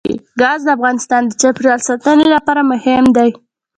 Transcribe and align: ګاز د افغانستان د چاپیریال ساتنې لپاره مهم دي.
ګاز 0.41 0.59
د 0.65 0.69
افغانستان 0.77 1.21
د 1.25 1.31
چاپیریال 1.41 1.79
ساتنې 1.89 2.25
لپاره 2.35 2.61
مهم 2.71 3.05
دي. 3.17 3.29